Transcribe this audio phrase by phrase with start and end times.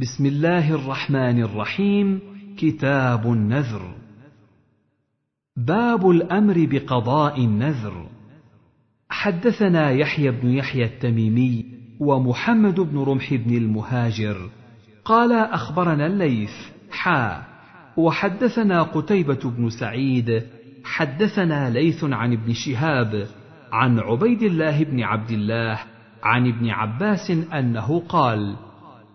[0.00, 2.20] بسم الله الرحمن الرحيم.
[2.58, 3.94] كتاب النذر.
[5.56, 8.06] باب الأمر بقضاء النذر.
[9.10, 11.64] حدثنا يحيى بن يحيى التميمي
[12.00, 14.50] ومحمد بن رمح بن المهاجر.
[15.04, 16.54] قال أخبرنا الليث
[16.90, 17.42] حا.
[17.96, 20.42] وحدثنا قتيبة بن سعيد.
[20.84, 23.26] حدثنا ليث عن ابن شهاب
[23.72, 25.80] عن عبيد الله بن عبد الله
[26.22, 28.56] عن ابن عباس أنه قال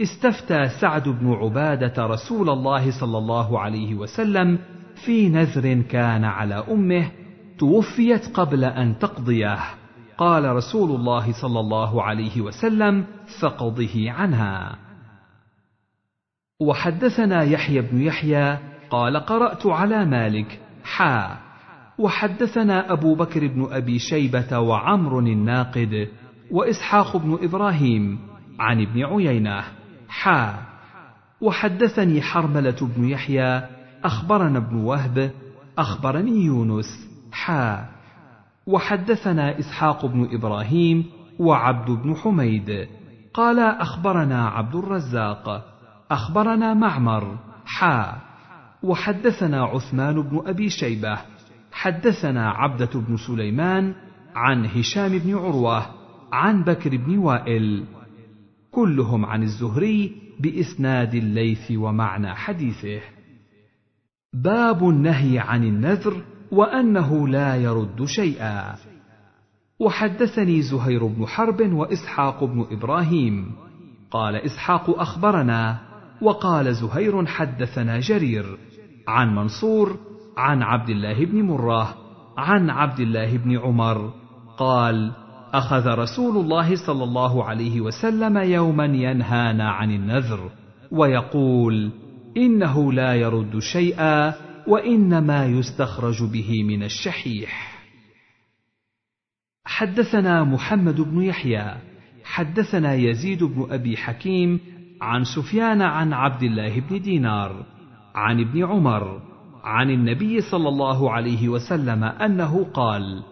[0.00, 4.58] استفتى سعد بن عبادة رسول الله صلى الله عليه وسلم
[5.04, 7.10] في نذر كان على أمه
[7.58, 9.58] توفيت قبل أن تقضيه.
[10.18, 13.04] قال رسول الله صلى الله عليه وسلم
[13.40, 14.76] فقضه عنها.
[16.60, 18.58] وحدثنا يحيى بن يحيى
[18.90, 20.60] قال قرأت على مالك.
[20.84, 21.36] حا.
[21.98, 26.08] وحدثنا أبو بكر بن أبي شيبة وعمر الناقد
[26.50, 28.18] وإسحاق بن إبراهيم
[28.58, 29.77] عن ابن عيينة.
[30.08, 30.54] حا
[31.40, 33.62] وحدثني حرملة بن يحيى
[34.04, 35.30] أخبرنا ابن وهب
[35.78, 37.88] أخبرني يونس حا
[38.66, 41.04] وحدثنا إسحاق بن إبراهيم
[41.38, 42.88] وعبد بن حميد
[43.34, 45.64] قال أخبرنا عبد الرزاق
[46.10, 48.16] أخبرنا معمر حا
[48.82, 51.18] وحدثنا عثمان بن أبي شيبة
[51.72, 53.94] حدثنا عبدة بن سليمان
[54.34, 55.86] عن هشام بن عروة
[56.32, 57.84] عن بكر بن وائل
[58.78, 63.00] كلهم عن الزهري بإسناد الليث ومعنى حديثه.
[64.32, 68.74] باب النهي عن النذر وأنه لا يرد شيئا.
[69.80, 73.52] وحدثني زهير بن حرب وإسحاق بن إبراهيم.
[74.10, 75.78] قال إسحاق أخبرنا
[76.22, 78.58] وقال زهير حدثنا جرير
[79.08, 79.96] عن منصور
[80.36, 81.94] عن عبد الله بن مره
[82.36, 84.12] عن عبد الله بن عمر
[84.58, 85.12] قال
[85.54, 90.50] أخذ رسول الله صلى الله عليه وسلم يوما ينهانا عن النذر
[90.90, 91.90] ويقول
[92.36, 94.34] إنه لا يرد شيئا
[94.66, 97.78] وإنما يستخرج به من الشحيح.
[99.64, 101.74] حدثنا محمد بن يحيى
[102.24, 104.60] حدثنا يزيد بن أبي حكيم
[105.00, 107.66] عن سفيان عن عبد الله بن دينار
[108.14, 109.20] عن ابن عمر
[109.64, 113.22] عن النبي صلى الله عليه وسلم أنه قال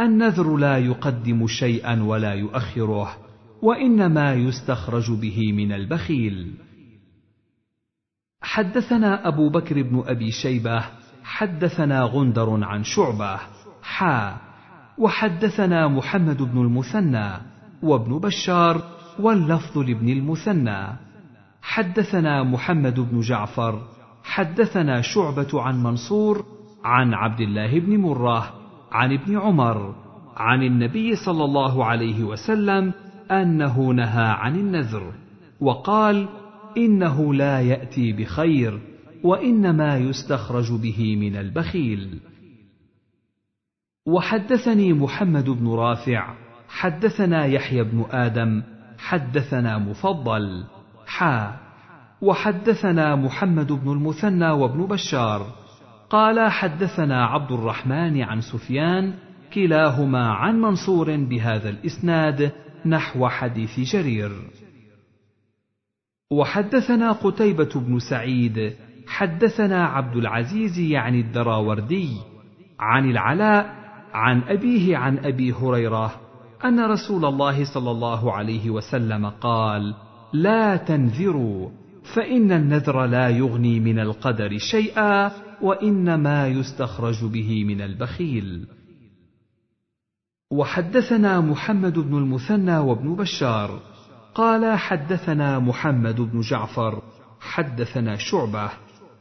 [0.00, 3.16] النذر لا يقدم شيئا ولا يؤخره
[3.62, 6.54] وإنما يستخرج به من البخيل.
[8.42, 10.84] حدثنا أبو بكر بن أبي شيبة
[11.24, 13.40] حدثنا غندر عن شعبة
[13.82, 14.36] حا
[14.98, 17.30] وحدثنا محمد بن المثنى
[17.82, 18.82] وابن بشار
[19.18, 21.08] واللفظ لابن المثنى.
[21.62, 23.82] حدثنا محمد بن جعفر
[24.24, 26.44] حدثنا شعبة عن منصور
[26.84, 29.94] عن عبد الله بن مرة عن ابن عمر
[30.36, 32.92] عن النبي صلى الله عليه وسلم
[33.30, 35.12] أنه نهى عن النذر
[35.60, 36.28] وقال
[36.76, 38.80] إنه لا يأتي بخير
[39.24, 42.20] وإنما يستخرج به من البخيل.
[44.06, 46.34] وحدثني محمد بن رافع
[46.68, 48.62] حدثنا يحيى بن آدم
[48.98, 50.64] حدثنا مفضل
[51.06, 51.58] حا
[52.22, 55.46] وحدثنا محمد بن المثنى وابن بشار
[56.10, 59.14] قال حدثنا عبد الرحمن عن سفيان
[59.54, 62.52] كلاهما عن منصور بهذا الإسناد
[62.86, 64.32] نحو حديث جرير.
[66.32, 68.72] وحدثنا قتيبة بن سعيد
[69.06, 72.16] حدثنا عبد العزيز يعني الدراوردي
[72.80, 73.74] عن العلاء
[74.12, 76.20] عن أبيه عن أبي هريرة
[76.64, 79.94] أن رسول الله صلى الله عليه وسلم قال:
[80.32, 81.70] لا تنذروا
[82.14, 85.30] فإن النذر لا يغني من القدر شيئا
[85.62, 88.66] وإنما يستخرج به من البخيل.
[90.52, 93.80] وحدثنا محمد بن المثنى وابن بشار.
[94.34, 97.02] قال حدثنا محمد بن جعفر.
[97.40, 98.70] حدثنا شعبة.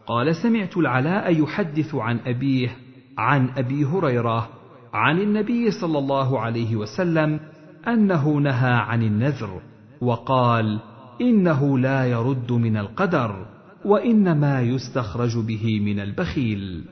[0.08, 2.78] قال سمعت العلاء يحدث عن أبيه
[3.18, 4.50] عن أبي هريرة
[4.94, 7.40] عن النبي صلى الله عليه وسلم
[7.88, 9.62] أنه نهى عن النذر
[10.02, 10.80] وقال
[11.22, 13.46] إنه لا يرد من القدر
[13.86, 16.84] وإنما يستخرج به من البخيل.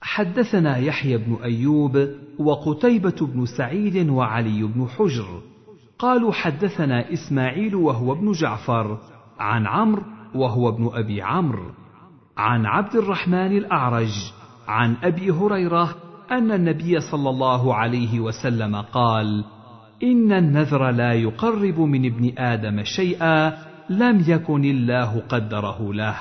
[0.00, 5.42] حدثنا يحيى بن أيوب وقتيبة بن سعيد وعلي بن حجر.
[5.98, 8.98] قالوا حدثنا إسماعيل وهو ابن جعفر
[9.38, 10.02] عن عمرو
[10.34, 11.70] وهو ابن أبي عمرو.
[12.36, 14.32] عن عبد الرحمن الأعرج
[14.68, 15.94] عن أبي هريرة
[16.30, 19.44] أن النبي صلى الله عليه وسلم قال
[20.02, 23.58] إن النذر لا يقرب من ابن آدم شيئا
[23.90, 26.16] لم يكن الله قدره له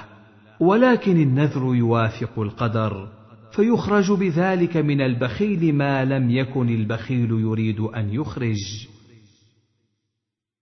[0.59, 3.07] ولكن النذر يوافق القدر
[3.55, 8.87] فيخرج بذلك من البخيل ما لم يكن البخيل يريد أن يخرج.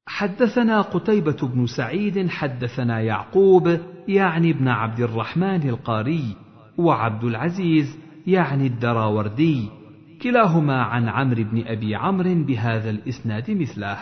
[0.08, 6.36] حدثنا قتيبة بن سعيد حدثنا يعقوب يعني ابن عبد الرحمن القاري
[6.78, 9.83] وعبد العزيز يعني الدراوردي.
[10.24, 13.98] كلاهما عن عمرو بن أبي عمرو بهذا الإسناد مثله.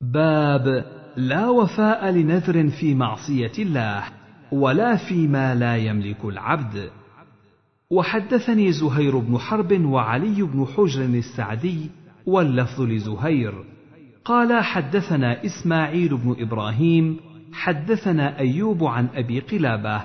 [0.00, 0.84] باب
[1.16, 4.04] لا وفاء لنذر في معصية الله
[4.52, 6.90] ولا فيما لا يملك العبد.
[7.90, 11.90] وحدثني زهير بن حرب وعلي بن حجر السعدي
[12.26, 13.54] واللفظ لزهير.
[14.24, 17.16] قال حدثنا إسماعيل بن إبراهيم
[17.52, 20.04] حدثنا أيوب عن أبي قلابة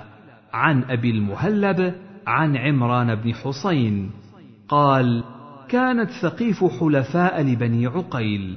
[0.52, 1.94] عن أبي المهلب
[2.26, 4.23] عن عمران بن حسين.
[4.68, 5.24] قال
[5.68, 8.56] كانت ثقيف حلفاء لبني عقيل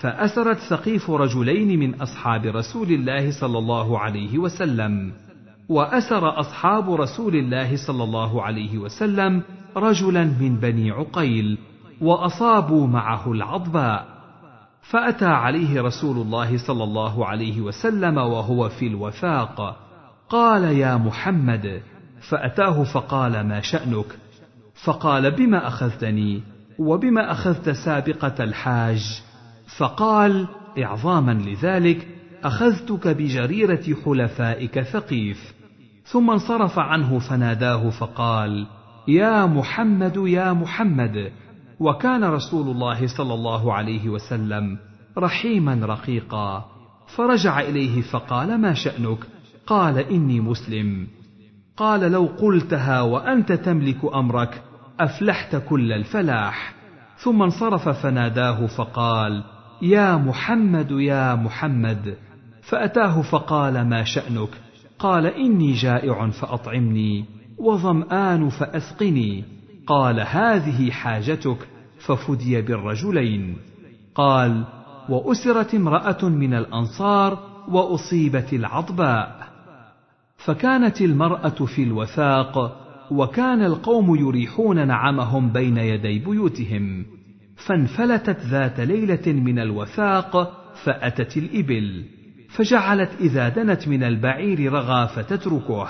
[0.00, 5.12] فأسرت ثقيف رجلين من أصحاب رسول الله صلى الله عليه وسلم.
[5.68, 9.42] وأسر أصحاب رسول الله صلى الله عليه وسلم
[9.76, 11.58] رجلا من بني عقيل
[12.00, 14.06] وأصابوا معه العضباء.
[14.82, 19.76] فأتى عليه رسول الله صلى الله عليه وسلم وهو في الوثاق
[20.28, 21.82] قال يا محمد.
[22.28, 24.23] فأتاه فقال ما شأنك؟
[24.84, 26.42] فقال بما أخذتني
[26.78, 29.22] وبما أخذت سابقة الحاج؟
[29.78, 30.48] فقال
[30.78, 32.08] إعظاما لذلك
[32.44, 35.54] أخذتك بجريرة حلفائك ثقيف.
[36.04, 38.66] ثم انصرف عنه فناداه فقال
[39.08, 41.32] يا محمد يا محمد.
[41.80, 44.78] وكان رسول الله صلى الله عليه وسلم
[45.18, 46.64] رحيما رقيقا.
[47.16, 49.18] فرجع إليه فقال ما شأنك؟
[49.66, 51.06] قال إني مسلم.
[51.76, 54.62] قال لو قلتها وأنت تملك أمرك
[55.00, 56.74] أفلحت كل الفلاح.
[57.16, 59.44] ثم انصرف فناداه فقال
[59.82, 62.16] يا محمد يا محمد.
[62.62, 64.48] فأتاه فقال ما شأنك؟
[64.98, 67.24] قال إني جائع فأطعمني
[67.58, 69.44] وظمآن فأسقني.
[69.86, 71.68] قال هذه حاجتك.
[72.06, 73.56] ففدي بالرجلين.
[74.14, 74.64] قال
[75.08, 77.38] وأسرت امرأة من الأنصار
[77.68, 79.48] وأصيبت العضباء.
[80.36, 87.04] فكانت المرأة في الوثاق وكان القوم يريحون نعمهم بين يدي بيوتهم
[87.66, 90.52] فانفلتت ذات ليلة من الوثاق
[90.84, 92.04] فأتت الإبل
[92.48, 95.88] فجعلت إذا دنت من البعير رغى فتتركه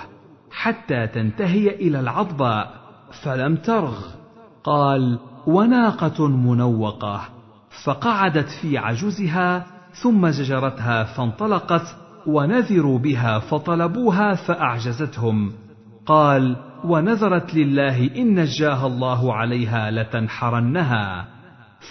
[0.50, 2.74] حتى تنتهي إلى العضباء
[3.22, 3.98] فلم ترغ.
[4.64, 7.28] قال وناقة منوقة
[7.84, 9.66] فقعدت في عجزها
[10.02, 11.96] ثم زجرتها فانطلقت
[12.26, 15.52] ونذروا بها فطلبوها فأعجزتهم.
[16.06, 21.26] قال ونذرت لله إن نجاها الله عليها لتنحرنها.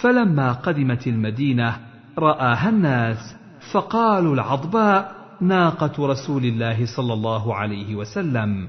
[0.02, 1.76] فلما قدمت المدينة
[2.18, 3.36] رآها الناس
[3.72, 8.68] فقالوا العضباء ناقة رسول الله صلى الله عليه وسلم.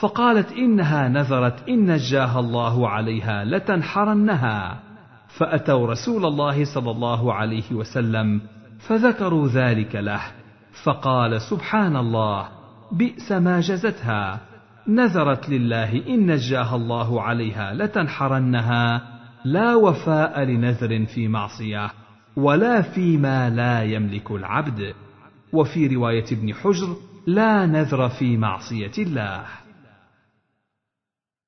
[0.00, 4.80] فقالت إنها نذرت إن نجاها الله عليها لتنحرنها.
[5.28, 8.40] فأتوا رسول الله صلى الله عليه وسلم
[8.78, 10.20] فذكروا ذلك له
[10.84, 12.48] فقال سبحان الله
[12.92, 14.40] بئس ما جزتها.
[14.88, 19.02] نذرت لله إن نجاها الله عليها لتنحرنها
[19.44, 21.90] لا وفاء لنذر في معصية
[22.36, 24.94] ولا فيما لا يملك العبد.
[25.52, 26.96] وفي رواية ابن حجر
[27.26, 29.44] لا نذر في معصية الله.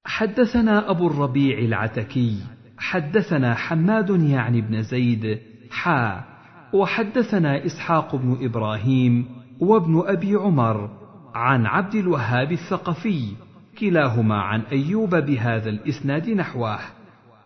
[0.05, 2.38] حدثنا أبو الربيع العتكي
[2.79, 5.38] حدثنا حماد يعني بن زيد
[5.70, 6.25] حا
[6.73, 9.26] وحدثنا إسحاق بن إبراهيم
[9.61, 10.91] وابن أبي عمر
[11.35, 13.32] عن عبد الوهاب الثقفي
[13.79, 16.79] كلاهما عن أيوب بهذا الإسناد نحوه.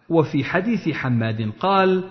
[0.08, 2.04] وفي حديث حماد قال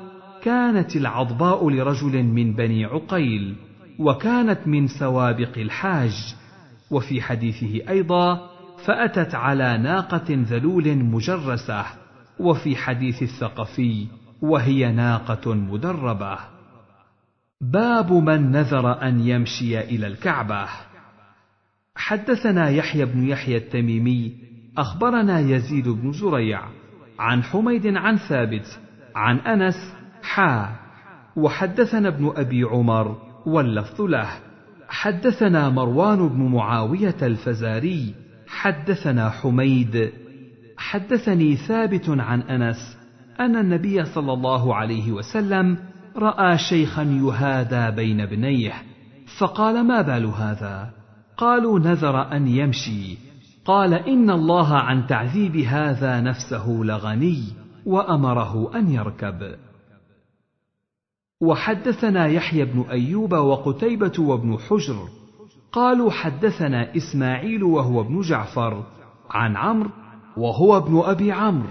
[0.44, 3.56] كانت العضباء لرجل من بني عقيل
[4.00, 6.36] وكانت من سوابق الحاج
[6.92, 8.50] وفي حديثه أيضا
[8.86, 11.86] فأتت على ناقة ذلول مجرسة
[12.40, 14.08] وفي حديث الثقفي
[14.42, 16.38] وهي ناقة مدربة
[17.62, 20.68] باب من نذر أن يمشي إلى الكعبة.
[22.02, 24.34] حدثنا يحيى بن يحيى التميمي
[24.78, 26.62] أخبرنا يزيد بن زريع
[27.20, 28.80] عن حميد عن ثابت
[29.16, 29.94] عن أنس
[30.24, 30.76] حا
[31.36, 34.30] وحدثنا ابن أبي عمر واللفظ له.
[34.90, 38.14] حدثنا مروان بن معاوية الفزاري
[38.48, 40.12] حدثنا حميد.
[40.78, 42.98] حدثني ثابت عن أنس
[43.40, 45.78] أن النبي صلى الله عليه وسلم
[46.16, 48.74] رأى شيخا يهادى بين ابنيه
[49.40, 51.01] فقال ما بال هذا؟
[51.42, 53.18] قالوا نذر أن يمشي.
[53.66, 57.44] قال إن الله عن تعذيب هذا نفسه لغني
[57.86, 59.56] وأمره أن يركب.
[61.42, 65.08] وحدثنا يحيى بن أيوب وقتيبة وابن حجر.
[65.72, 68.84] قالوا حدثنا إسماعيل وهو ابن جعفر
[69.30, 69.90] عن عمرو
[70.38, 71.70] وهو ابن أبي عمرو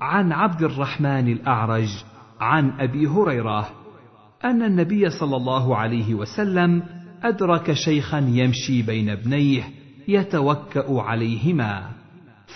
[0.00, 2.04] عن عبد الرحمن الأعرج
[2.40, 3.68] عن أبي هريرة
[4.44, 6.82] أن النبي صلى الله عليه وسلم
[7.24, 9.62] أدرك شيخا يمشي بين ابنيه
[10.08, 11.90] يتوكأ عليهما.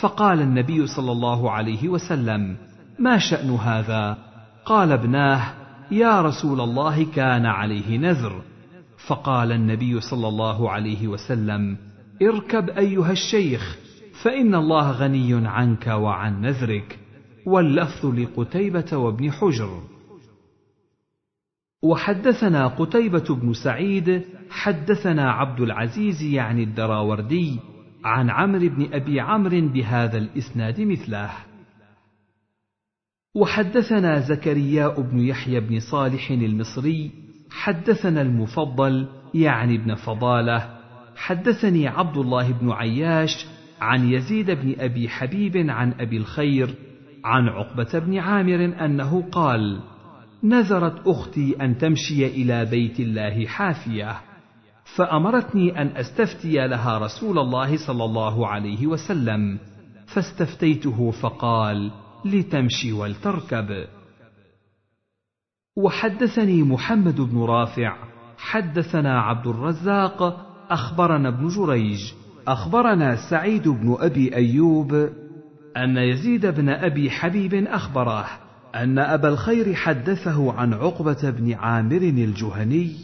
[0.01, 2.57] فقال النبي صلى الله عليه وسلم
[2.99, 4.19] ما شأن هذا؟
[4.65, 5.55] قال ابناه
[5.91, 8.43] يا رسول الله كان عليه نذر.
[9.07, 11.77] فقال النبي صلى الله عليه وسلم
[12.23, 13.77] اركب أيها الشيخ
[14.23, 16.99] فإن الله غني عنك وعن نذرك
[17.47, 19.98] واللفظ لقتيبة وابن حجر.
[21.83, 27.59] وحدثنا قتيبة بن سعيد حدثنا عبد العزيز يعني الدراوردي
[28.05, 31.31] عن عمرو بن أبي عمرو بهذا الإسناد مثله.
[33.35, 37.11] وحدثنا زكرياء بن يحيى بن صالح المصري
[37.51, 40.79] حدثنا المفضل يعني ابن فضالة.
[41.17, 43.47] حدثني عبد الله بن عياش
[43.81, 46.75] عن يزيد بن أبي حبيب عن أبي الخير
[47.25, 49.81] عن عقبة بن عامر أنه قال:
[50.43, 54.21] نذرت أختي أن تمشي إلى بيت الله حافية
[54.97, 59.59] فأمرتني أن أستفتي لها رسول الله صلى الله عليه وسلم
[60.07, 61.91] فاستفتيته فقال
[62.25, 63.87] لتمشي ولتركب.
[65.77, 67.97] وحدثني محمد بن رافع
[68.39, 70.23] حدثنا عبد الرزاق
[70.71, 72.13] أخبرنا ابن جريج
[72.49, 74.93] أخبرنا سعيد بن أبي أيوب
[75.77, 78.48] أن يزيد بن أبي حبيب اخبره
[78.79, 82.97] أن أبا الخير حدثه عن عقبة بن عامر الجهني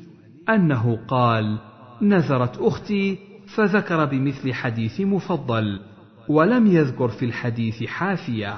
[0.49, 1.59] أنه قال
[2.03, 3.19] نذرت أختي
[3.57, 5.81] فذكر بمثل حديث مفضل
[6.29, 8.57] ولم يذكر في الحديث حافية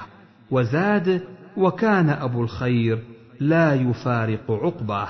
[0.51, 1.23] وزاد
[1.57, 3.03] وكان أبو الخير
[3.41, 5.09] لا يفارق عقبه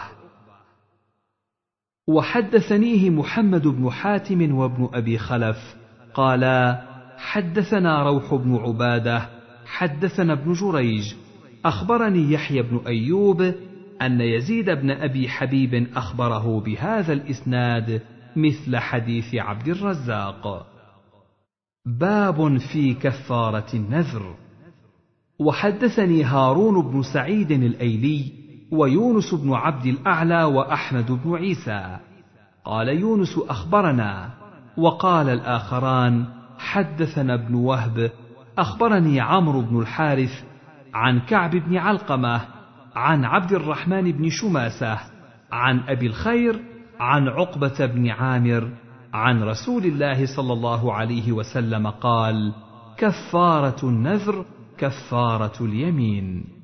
[2.08, 5.76] وحدثنيه محمد بن حاتم وابن أبي خلف
[6.14, 6.82] قالا
[7.18, 9.28] حدثنا روح بن عبادة
[9.66, 11.14] حدثنا ابن جريج
[11.64, 13.42] أخبرني يحيى بن أيوب
[14.02, 18.02] أن يزيد بن أبي حبيب أخبره بهذا الإسناد
[18.36, 20.66] مثل حديث عبد الرزاق.
[21.86, 24.34] باب في كفارة النذر.
[25.40, 28.32] وحدثني هارون بن سعيد الأيلي
[28.72, 31.98] ويونس بن عبد الأعلى وأحمد بن عيسى.
[32.64, 34.30] قال يونس أخبرنا
[34.76, 36.24] وقال الآخران
[36.58, 38.10] حدثنا ابن وهب
[38.58, 40.44] أخبرني عمرو بن الحارث
[40.96, 42.40] عن كعب بن علقمة
[42.94, 44.98] عن عبد الرحمن بن شماسة
[45.52, 46.60] عن أبي الخير
[47.00, 48.70] عن عقبة بن عامر
[49.14, 52.52] عن رسول الله صلى الله عليه وسلم قال
[52.98, 54.44] كفارة النذر
[54.78, 56.55] كفارة اليمين.